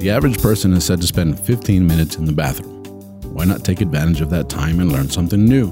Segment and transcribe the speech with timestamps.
[0.00, 2.82] The average person is said to spend 15 minutes in the bathroom.
[3.34, 5.70] Why not take advantage of that time and learn something new?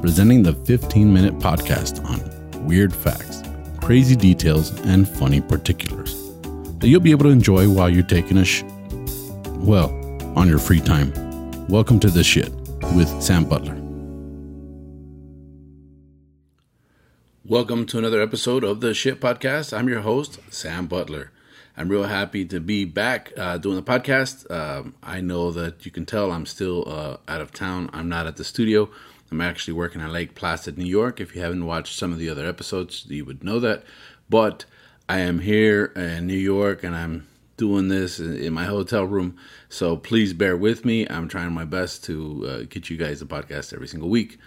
[0.00, 3.42] Presenting the 15 minute podcast on weird facts,
[3.82, 6.14] crazy details, and funny particulars
[6.78, 8.62] that you'll be able to enjoy while you're taking a sh.
[9.58, 9.90] Well,
[10.34, 11.12] on your free time.
[11.68, 12.50] Welcome to The Shit
[12.96, 13.74] with Sam Butler.
[17.44, 19.76] Welcome to another episode of The Shit Podcast.
[19.76, 21.32] I'm your host, Sam Butler.
[21.78, 24.50] I'm real happy to be back uh, doing the podcast.
[24.50, 27.88] Um, I know that you can tell I'm still uh, out of town.
[27.92, 28.90] I'm not at the studio.
[29.30, 31.20] I'm actually working at Lake Placid, New York.
[31.20, 33.84] If you haven't watched some of the other episodes, you would know that.
[34.28, 34.64] But
[35.08, 39.36] I am here in New York and I'm doing this in my hotel room.
[39.68, 41.06] So please bear with me.
[41.08, 44.38] I'm trying my best to uh, get you guys a podcast every single week.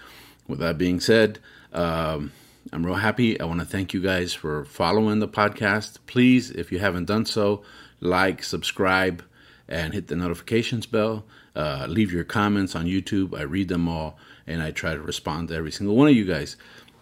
[0.49, 1.39] With that being said,
[1.71, 2.33] um,
[2.71, 3.39] I'm real happy.
[3.39, 5.97] I want to thank you guys for following the podcast.
[6.05, 7.63] Please, if you haven't done so,
[7.99, 9.23] like, subscribe,
[9.67, 11.25] and hit the notifications bell.
[11.55, 13.37] Uh, leave your comments on YouTube.
[13.37, 16.25] I read them all, and I try to respond to every single one of you
[16.25, 16.55] guys.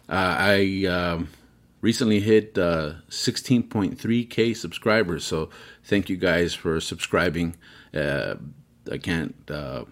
[0.07, 1.30] Uh, I um,
[1.81, 5.49] recently hit uh, 16.3k subscribers, so
[5.83, 7.55] thank you guys for subscribing.
[7.93, 8.35] Uh,
[8.91, 9.85] I can't uh,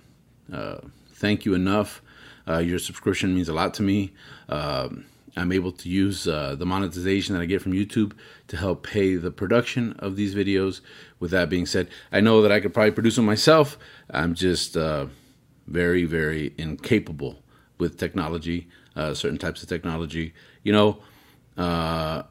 [0.51, 0.77] uh,
[1.13, 2.01] thank you enough.
[2.47, 4.13] your subscription means a lot to me.
[4.49, 5.05] Um,
[5.37, 8.13] I'm able to use uh, the monetization that I get from YouTube
[8.47, 10.81] to help pay the production of these videos.
[11.19, 13.77] With that being said, I know that I could probably produce them myself.
[14.09, 15.07] I'm just uh,
[15.67, 17.43] very, very incapable
[17.77, 20.33] with technology, uh, certain types of technology.
[20.63, 20.99] You know,
[21.57, 22.23] uh,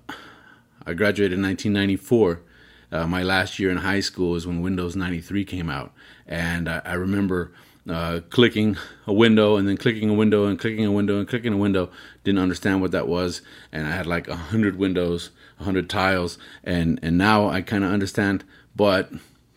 [0.86, 2.42] I graduated in 1994.
[2.92, 5.92] Uh, my last year in high school is when Windows 93 came out.
[6.26, 7.52] And I, I remember
[7.88, 11.52] uh, clicking a window and then clicking a window and clicking a window and clicking
[11.52, 11.90] a window.
[12.24, 13.42] Didn't understand what that was,
[13.72, 17.84] and I had like a hundred windows, a hundred tiles, and and now I kind
[17.84, 18.44] of understand.
[18.74, 19.12] But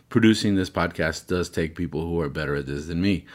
[0.10, 3.26] producing this podcast does take people who are better at this than me.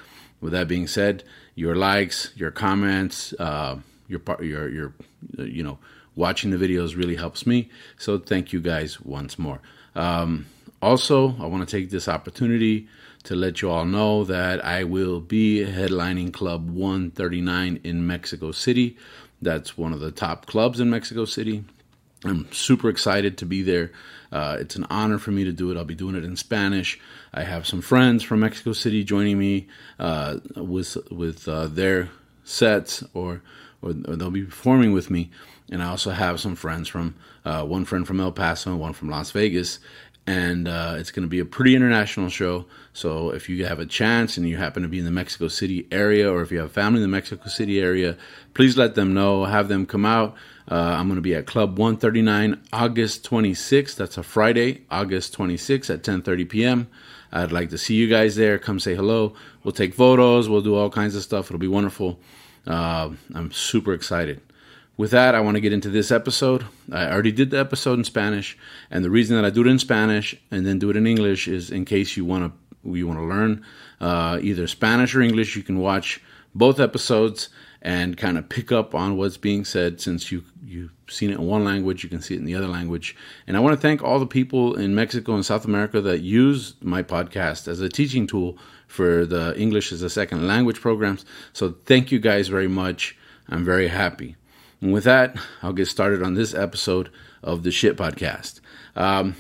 [0.40, 1.24] With that being said,
[1.54, 4.94] your likes, your comments, uh, your your your
[5.38, 5.78] you know
[6.14, 7.68] watching the videos really helps me.
[7.98, 9.60] So thank you guys once more.
[9.94, 10.46] Um,
[10.82, 12.88] also, I want to take this opportunity
[13.24, 18.96] to let you all know that I will be headlining Club 139 in Mexico City.
[19.40, 21.64] That's one of the top clubs in Mexico City.
[22.24, 23.92] I'm super excited to be there.
[24.32, 25.76] Uh, it's an honor for me to do it.
[25.76, 26.98] I'll be doing it in Spanish.
[27.32, 29.68] I have some friends from Mexico City joining me
[29.98, 32.10] uh, with with uh, their
[32.44, 33.42] sets, or,
[33.82, 35.30] or, or they'll be performing with me.
[35.70, 37.14] And I also have some friends from
[37.44, 39.78] uh, one friend from El Paso and one from Las Vegas,
[40.26, 42.64] and uh, it's going to be a pretty international show.
[42.92, 45.86] So if you have a chance and you happen to be in the Mexico City
[45.90, 48.16] area, or if you have family in the Mexico City area,
[48.54, 49.44] please let them know.
[49.44, 50.34] Have them come out.
[50.70, 53.96] Uh, I'm going to be at Club 139 August 26th.
[53.96, 56.88] That's a Friday, August 26th at 10:30 p.m.
[57.30, 58.58] I'd like to see you guys there.
[58.58, 59.34] Come say hello.
[59.62, 60.48] We'll take photos.
[60.48, 61.46] We'll do all kinds of stuff.
[61.46, 62.18] It'll be wonderful.
[62.66, 64.40] Uh, I'm super excited
[64.96, 66.64] with that, I want to get into this episode.
[66.92, 68.56] I already did the episode in Spanish,
[68.90, 71.48] and the reason that I do it in Spanish and then do it in English
[71.48, 73.64] is in case you want to you want to learn
[74.00, 75.56] uh, either Spanish or English.
[75.56, 76.20] You can watch
[76.54, 77.48] both episodes
[77.82, 81.46] and kind of pick up on what's being said since you you've seen it in
[81.46, 83.16] one language, you can see it in the other language.
[83.46, 86.74] And I want to thank all the people in Mexico and South America that use
[86.80, 91.24] my podcast as a teaching tool for the English as a second language programs.
[91.52, 93.16] So thank you guys very much.
[93.48, 94.36] I'm very happy.
[94.84, 97.08] And with that, I'll get started on this episode
[97.42, 98.60] of the Shit Podcast.
[98.94, 99.34] Um,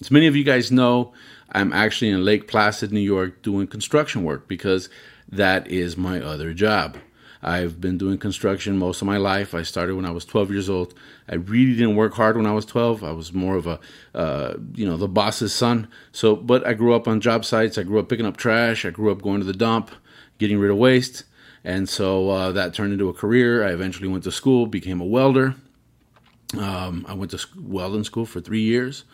[0.00, 1.12] as many of you guys know,
[1.52, 4.88] I'm actually in Lake Placid, New York, doing construction work because
[5.28, 6.98] that is my other job.
[7.40, 9.54] I've been doing construction most of my life.
[9.54, 10.94] I started when I was 12 years old.
[11.28, 13.04] I really didn't work hard when I was 12.
[13.04, 13.78] I was more of a,
[14.16, 15.86] uh, you know, the boss's son.
[16.10, 17.78] So, but I grew up on job sites.
[17.78, 18.84] I grew up picking up trash.
[18.84, 19.92] I grew up going to the dump,
[20.38, 21.22] getting rid of waste.
[21.64, 23.66] And so uh, that turned into a career.
[23.66, 25.54] I eventually went to school, became a welder.
[26.58, 29.04] Um, I went to welding school for three years.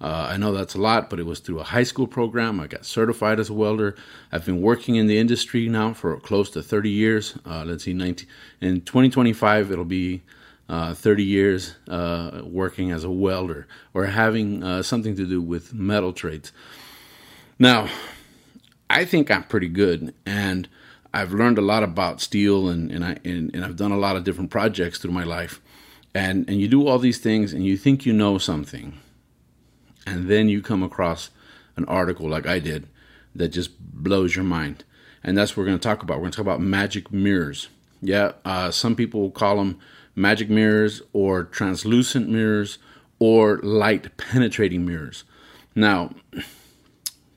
[0.00, 2.60] Uh, I know that's a lot, but it was through a high school program.
[2.60, 3.96] I got certified as a welder.
[4.30, 7.38] I've been working in the industry now for close to 30 years.
[7.46, 8.28] Uh, let's see, 19,
[8.60, 10.22] in 2025, it'll be
[10.68, 15.72] uh, 30 years uh, working as a welder or having uh, something to do with
[15.72, 16.52] metal trades.
[17.58, 17.88] Now,
[18.90, 20.68] I think I'm pretty good, and
[21.16, 24.16] I've learned a lot about steel and, and I and, and I've done a lot
[24.16, 25.62] of different projects through my life.
[26.14, 28.98] And and you do all these things and you think you know something.
[30.06, 31.30] And then you come across
[31.76, 32.86] an article like I did
[33.34, 34.84] that just blows your mind.
[35.24, 36.18] And that's what we're going to talk about.
[36.18, 37.68] We're going to talk about magic mirrors.
[38.02, 39.78] Yeah, uh, some people call them
[40.14, 42.78] magic mirrors or translucent mirrors
[43.18, 45.24] or light penetrating mirrors.
[45.74, 46.14] Now,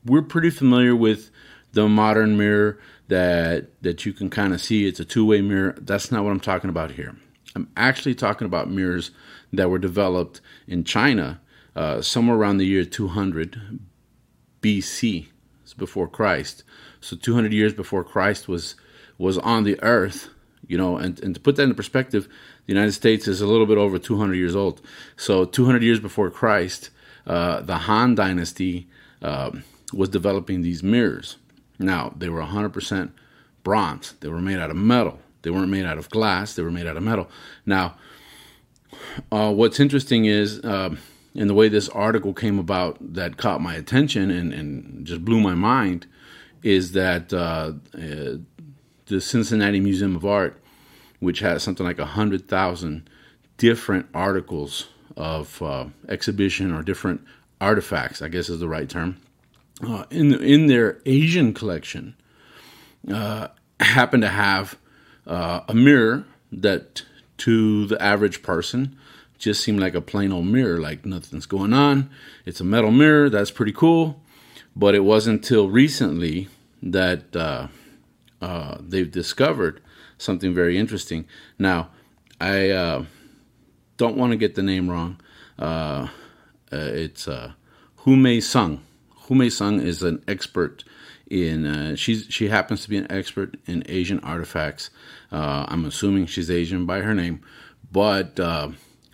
[0.05, 1.31] we're pretty familiar with
[1.71, 5.75] the modern mirror that that you can kind of see it's a two-way mirror.
[5.79, 7.15] That's not what I'm talking about here.
[7.55, 9.11] I'm actually talking about mirrors
[9.53, 11.41] that were developed in China
[11.75, 13.79] uh, somewhere around the year 200
[14.61, 15.27] BC,
[15.77, 16.63] before Christ.
[17.01, 18.75] So 200 years before Christ was
[19.17, 20.29] was on the earth,
[20.67, 22.27] you know, and, and to put that in perspective,
[22.65, 24.81] the United States is a little bit over 200 years old.
[25.17, 26.89] So 200 years before Christ,
[27.27, 28.87] uh, the Han Dynasty
[29.21, 29.51] uh,
[29.91, 31.35] was developing these mirrors.
[31.79, 33.11] Now they were 100%
[33.63, 34.13] bronze.
[34.19, 35.19] They were made out of metal.
[35.41, 36.53] They weren't made out of glass.
[36.53, 37.29] They were made out of metal.
[37.65, 37.95] Now,
[39.31, 40.95] uh, what's interesting is, uh,
[41.35, 45.39] and the way this article came about that caught my attention and, and just blew
[45.39, 46.07] my mind,
[46.63, 48.37] is that uh, uh
[49.05, 50.61] the Cincinnati Museum of Art,
[51.19, 53.09] which has something like a hundred thousand
[53.57, 54.87] different articles
[55.17, 57.21] of uh, exhibition or different
[57.59, 59.17] artifacts, I guess is the right term,
[59.87, 62.15] uh, in in their Asian collection,
[63.79, 64.77] happen to have
[65.25, 67.03] uh, a mirror that
[67.37, 68.95] to the average person
[69.37, 72.09] just seemed like a plain old mirror, like nothing's going on.
[72.45, 74.21] It's a metal mirror, that's pretty cool.
[74.75, 76.49] But it wasn't until recently
[76.83, 77.67] that uh,
[78.41, 79.81] uh, they've discovered
[80.17, 81.25] something very interesting.
[81.57, 81.89] Now,
[82.41, 83.05] I uh,
[83.97, 85.19] don't want to get the name wrong.
[85.57, 86.09] Uh,
[86.71, 87.53] uh, it's uh,
[87.97, 88.81] Hou-mei Sung.
[89.29, 90.83] Hou-mei Sung is an expert
[91.29, 94.89] in uh, she's she happens to be an expert in Asian artifacts.
[95.31, 97.41] Uh, I'm assuming she's Asian by her name,
[97.91, 98.69] but uh,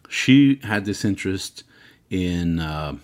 [0.07, 1.65] she had this interest
[2.09, 2.95] in uh,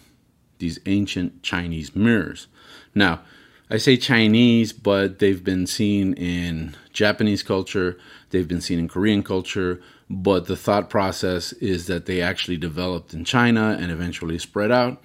[0.59, 2.47] these ancient Chinese mirrors.
[2.95, 3.21] Now,
[3.69, 7.97] I say Chinese, but they've been seen in Japanese culture,
[8.29, 13.13] they've been seen in Korean culture, but the thought process is that they actually developed
[13.13, 15.01] in China and eventually spread out.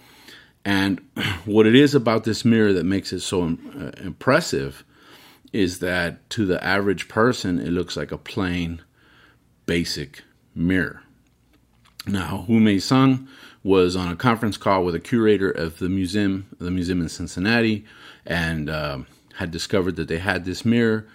[0.67, 1.01] And
[1.47, 4.85] what it is about this mirror that makes it so uh, impressive
[5.53, 8.83] is that to the average person, it looks like a plain,
[9.65, 10.25] basic
[10.55, 11.03] mirror.
[12.07, 13.29] Now, Hou-mei Sung
[13.63, 17.85] was on a conference call with a curator of the museum, the museum in Cincinnati,
[18.27, 18.99] and uh,
[19.37, 21.07] had discovered that they had this mirror.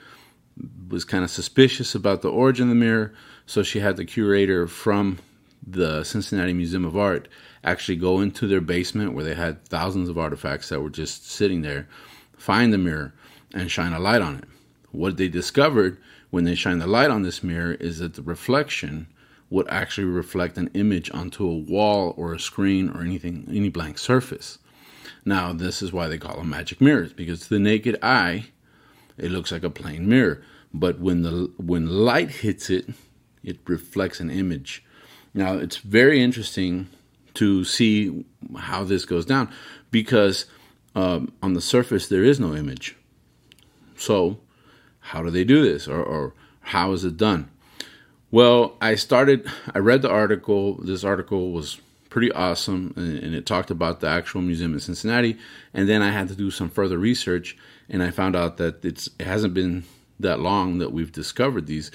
[0.89, 3.13] Was kind of suspicious about the origin of the mirror,
[3.45, 5.19] so she had the curator from
[5.65, 7.27] the Cincinnati Museum of Art
[7.63, 11.61] actually go into their basement where they had thousands of artifacts that were just sitting
[11.61, 11.87] there,
[12.35, 13.13] find the mirror,
[13.53, 14.45] and shine a light on it.
[14.91, 15.97] What they discovered
[16.29, 19.07] when they shine the light on this mirror is that the reflection
[19.49, 23.97] would actually reflect an image onto a wall or a screen or anything, any blank
[23.97, 24.57] surface.
[25.25, 28.45] Now, this is why they call them magic mirrors because to the naked eye,
[29.17, 30.41] it looks like a plain mirror,
[30.73, 32.89] but when the when light hits it,
[33.43, 34.83] it reflects an image.
[35.33, 36.89] Now, it's very interesting
[37.35, 38.25] to see
[38.57, 39.49] how this goes down
[39.89, 40.45] because
[40.95, 42.97] um, on the surface there is no image.
[43.95, 44.39] So,
[44.99, 47.49] how do they do this or, or how is it done?
[48.29, 50.75] Well, I started, I read the article.
[50.75, 51.79] This article was
[52.09, 55.37] pretty awesome and, and, it talked about the actual museum in Cincinnati.
[55.73, 57.57] And then I had to do some further research
[57.89, 59.85] and I found out that it's, it hasn't been
[60.21, 61.91] that long that we've discovered these.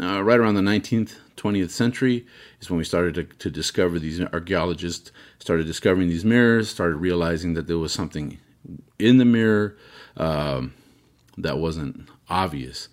[0.00, 2.26] Uh, right around the 19th, 20th century
[2.60, 7.54] is when we started to, to, discover these archaeologists started discovering these mirrors, started realizing
[7.54, 8.38] that there was something
[8.98, 9.76] in the mirror
[10.16, 10.74] um,
[11.38, 12.88] that wasn't obvious.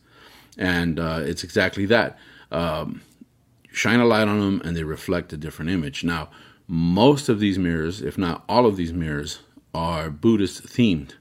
[0.57, 2.17] And uh, it's exactly that.
[2.51, 3.01] Um,
[3.71, 6.03] shine a light on them and they reflect a different image.
[6.03, 6.29] Now,
[6.67, 9.39] most of these mirrors, if not all of these mirrors,
[9.73, 11.13] are Buddhist themed.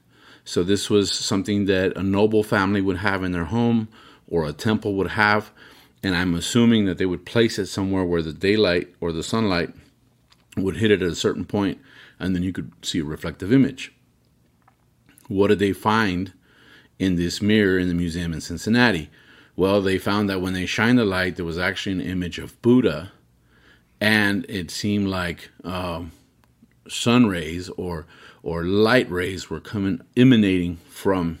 [0.45, 3.87] So this was something that a noble family would have in their home
[4.27, 5.51] or a temple would have.
[6.01, 9.73] And I'm assuming that they would place it somewhere where the daylight or the sunlight
[10.57, 11.79] would hit it at a certain point,
[12.19, 13.91] and then you could see a reflective image.
[15.27, 16.33] What did they find
[16.99, 19.09] in this mirror in the museum in Cincinnati?
[19.55, 22.61] Well, they found that when they shined the light, there was actually an image of
[22.61, 23.11] Buddha,
[24.01, 26.11] and it seemed like um,
[26.87, 28.05] sun rays or
[28.43, 31.39] or light rays were coming emanating from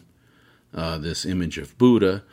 [0.73, 2.23] uh, this image of Buddha,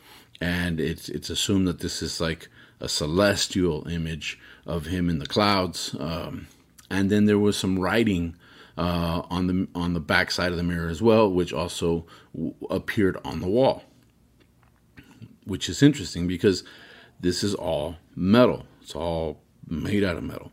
[0.40, 2.48] and it's it's assumed that this is like
[2.80, 5.94] a celestial image of him in the clouds.
[5.98, 6.46] Um,
[6.88, 8.36] and then there was some writing
[8.78, 12.54] uh, on the on the back side of the mirror as well, which also w-
[12.70, 13.82] appeared on the wall,
[15.44, 16.64] which is interesting because
[17.20, 18.66] this is all metal.
[18.80, 20.52] It's all made out of metal.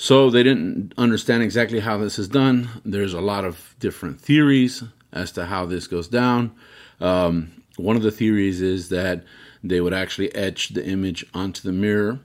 [0.00, 2.68] So they didn't understand exactly how this is done.
[2.84, 6.52] There's a lot of different theories as to how this goes down.
[7.00, 9.24] Um, one of the theories is that
[9.64, 12.20] they would actually etch the image onto the mirror,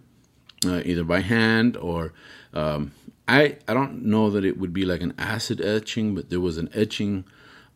[0.63, 2.13] uh, either by hand or
[2.53, 2.91] um,
[3.27, 6.59] I I don't know that it would be like an acid etching, but there was
[6.59, 7.25] an etching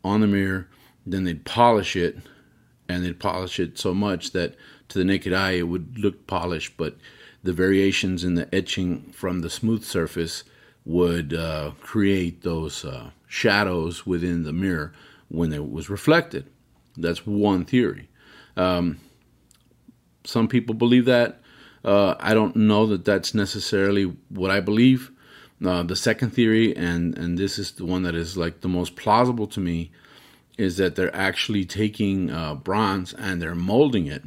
[0.04, 0.68] on the mirror,
[1.08, 2.20] then they'd polish it,
[2.88, 4.54] and they'd polish it so much that
[4.89, 6.98] to the naked eye it would look polished, but
[7.48, 10.44] the variations in the etching from the smooth surface
[10.84, 14.92] would uh, create those uh, shadows within the mirror
[15.30, 16.46] when it was reflected.
[16.98, 18.10] That's one theory.
[18.58, 19.00] Um,
[20.25, 21.39] some people believe that.
[21.86, 25.10] Uh, I don't know that that's necessarily what I believe.
[25.66, 28.98] Uh, the second theory, and and this is the one that is like the most
[28.98, 29.92] plausible to me,
[30.58, 34.24] is that they're actually taking uh, bronze and they're molding it.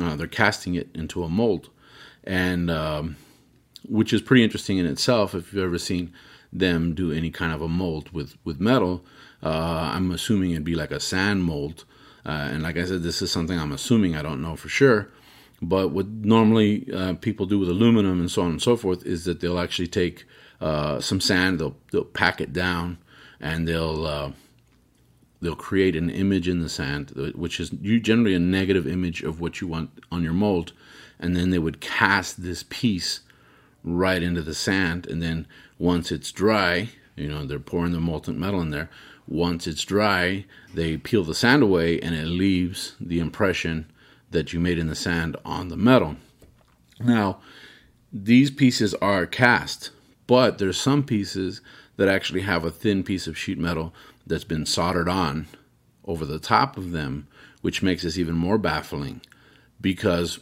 [0.00, 1.70] Uh, they're casting it into a mold,
[2.24, 3.16] and um,
[3.88, 5.34] which is pretty interesting in itself.
[5.34, 6.12] If you've ever seen
[6.52, 9.04] them do any kind of a mold with with metal,
[9.42, 11.84] uh, I'm assuming it'd be like a sand mold.
[12.24, 14.14] Uh, and like I said, this is something I'm assuming.
[14.14, 15.08] I don't know for sure.
[15.60, 19.24] But what normally uh, people do with aluminum and so on and so forth is
[19.24, 20.24] that they'll actually take
[20.60, 22.98] uh, some sand, they'll they'll pack it down,
[23.40, 24.32] and they'll uh,
[25.40, 29.60] they'll create an image in the sand, which is generally a negative image of what
[29.60, 30.72] you want on your mold,
[31.18, 33.20] and then they would cast this piece
[33.84, 35.46] right into the sand, and then
[35.78, 38.88] once it's dry, you know, they're pouring the molten metal in there.
[39.26, 43.90] Once it's dry, they peel the sand away, and it leaves the impression
[44.30, 46.16] that you made in the sand on the metal.
[47.00, 47.40] Now,
[48.12, 49.90] these pieces are cast,
[50.26, 51.60] but there's some pieces
[51.96, 53.94] that actually have a thin piece of sheet metal
[54.26, 55.46] that's been soldered on
[56.04, 57.26] over the top of them,
[57.60, 59.20] which makes this even more baffling
[59.80, 60.38] because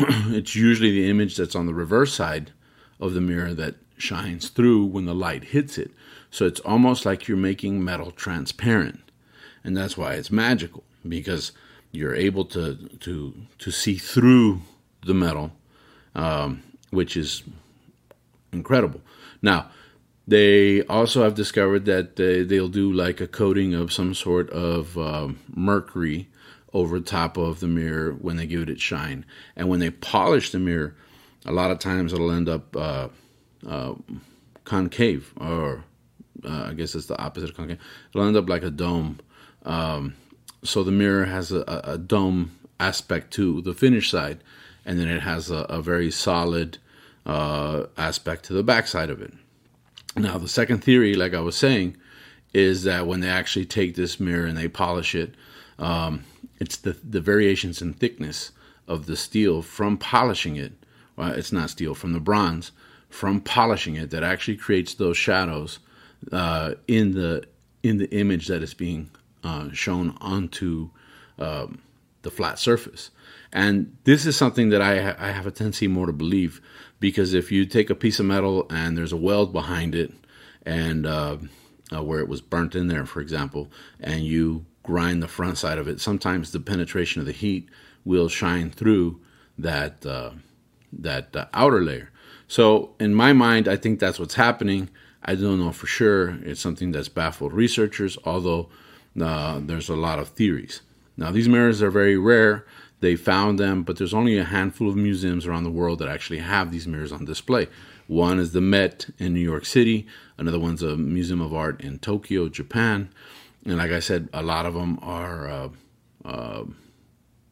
[0.34, 2.52] it's usually the image that's on the reverse side
[2.98, 5.90] of the mirror that shines through when the light hits it.
[6.30, 9.00] So it's almost like you're making metal transparent.
[9.64, 11.52] And that's why it's magical because
[11.92, 14.62] you're able to to to see through
[15.04, 15.52] the metal,
[16.14, 17.42] um, which is
[18.52, 19.00] incredible.
[19.42, 19.70] Now,
[20.26, 24.96] they also have discovered that they, they'll do like a coating of some sort of
[24.96, 26.28] uh, mercury
[26.72, 29.24] over top of the mirror when they give it its shine,
[29.56, 30.94] and when they polish the mirror,
[31.46, 33.08] a lot of times it'll end up uh,
[33.66, 33.94] uh,
[34.64, 35.84] concave, or
[36.44, 37.78] uh, I guess it's the opposite of concave.
[38.14, 39.20] It'll end up like a dome.
[39.64, 40.14] Um,
[40.62, 44.42] so the mirror has a, a, dome aspect to the finish side,
[44.84, 46.78] and then it has a, a very solid
[47.26, 49.32] uh, aspect to the back side of it.
[50.16, 51.96] Now, the second theory, like I was saying,
[52.52, 55.34] is that when they actually take this mirror and they polish it,
[55.80, 56.24] um,
[56.60, 58.52] it's the, the variations in thickness
[58.86, 60.72] of the steel from polishing it.
[61.16, 62.70] Well, it's not steel, from the bronze,
[63.08, 65.80] from polishing it that actually creates those shadows
[66.30, 67.44] uh, in the
[67.82, 69.10] in the image that is being
[69.42, 70.90] uh, shown onto
[71.38, 71.80] um,
[72.22, 73.10] the flat surface.
[73.52, 76.60] And this is something that I, ha- I have a tendency more to believe
[77.00, 80.12] because if you take a piece of metal and there's a weld behind it,
[80.66, 81.38] and uh,
[81.90, 85.78] uh, where it was burnt in there, for example, and you grind the front side
[85.78, 87.68] of it, sometimes the penetration of the heat
[88.04, 89.20] will shine through
[89.58, 90.30] that uh,
[90.92, 92.10] that uh, outer layer.
[92.48, 94.90] So in my mind, I think that's what's happening.
[95.22, 96.38] I don't know for sure.
[96.42, 98.70] It's something that's baffled researchers, although
[99.20, 100.80] uh, there's a lot of theories.
[101.16, 102.66] Now, these mirrors are very rare.
[103.00, 106.38] They found them, but there's only a handful of museums around the world that actually
[106.38, 107.68] have these mirrors on display.
[108.06, 110.06] One is the Met in New York City,
[110.36, 113.10] another one's a Museum of Art in Tokyo, Japan.
[113.64, 115.68] And like I said, a lot of them are uh,
[116.24, 116.64] uh,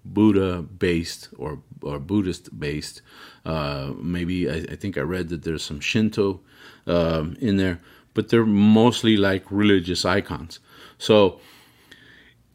[0.04, 3.02] Buddha based or, or Buddhist based.
[3.44, 6.40] Uh, maybe I, I, think I read that there's some Shinto
[6.86, 7.80] um, in there,
[8.14, 10.60] but they're mostly like religious icons.
[10.98, 11.40] So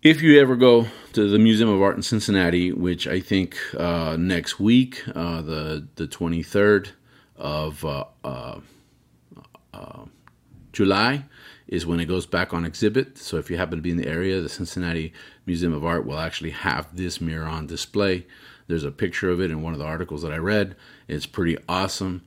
[0.03, 4.17] if you ever go to the Museum of Art in Cincinnati, which I think uh,
[4.19, 6.89] next week, uh, the the 23rd
[7.37, 8.59] of uh, uh,
[9.73, 10.05] uh,
[10.73, 11.23] July,
[11.73, 13.17] is when it goes back on exhibit.
[13.17, 15.13] So if you happen to be in the area, the Cincinnati
[15.45, 18.25] Museum of Art will actually have this mirror on display.
[18.67, 20.75] There's a picture of it in one of the articles that I read.
[21.07, 22.21] It's pretty awesome.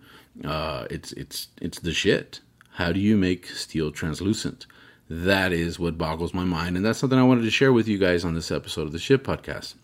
[0.45, 2.41] Uh, it's it's it's the shit.
[2.73, 4.67] How do you make steel translucent?
[5.09, 7.99] that is what boggles my mind, and that's something I wanted to share with you
[7.99, 9.75] guys on this episode of the Ship Podcast.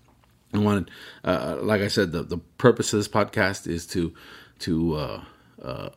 [0.53, 0.91] I wanted,
[1.25, 4.13] uh, like I said, the, the purpose of this podcast is to
[4.61, 5.25] to uh,
[5.63, 5.89] uh,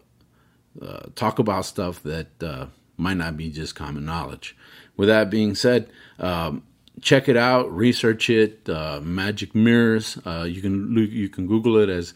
[0.81, 2.67] uh talk about stuff that uh,
[2.98, 4.56] might not be just common knowledge.
[4.98, 6.64] With that being said, um,
[7.02, 8.68] check it out, research it.
[8.70, 12.14] Uh, magic mirrors, you can you can Google it as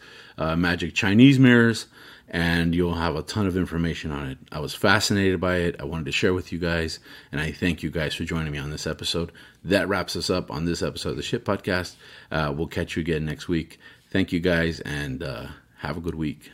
[0.56, 1.86] magic Chinese mirrors
[2.30, 4.38] and you'll have a ton of information on it.
[4.52, 5.76] I was fascinated by it.
[5.80, 7.00] I wanted to share with you guys,
[7.32, 9.32] and I thank you guys for joining me on this episode.
[9.64, 11.96] That wraps us up on this episode of the Ship Podcast.
[12.30, 13.78] Uh, we'll catch you again next week.
[14.10, 16.52] Thank you guys, and uh, have a good week.